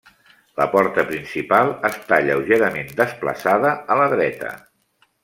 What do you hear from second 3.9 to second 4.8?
a la dreta.